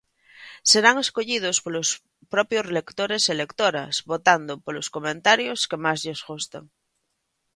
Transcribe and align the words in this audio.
Serán 0.71 0.95
escollidos 1.05 1.57
polos 1.65 1.89
propios 2.33 2.65
lectores 2.77 3.23
e 3.31 3.33
lectoras, 3.41 3.93
votando 4.11 4.53
polos 4.65 4.87
comentarios 4.95 5.59
que 5.69 5.81
máis 5.85 5.99
lles 6.05 6.21
gusten. 6.29 6.63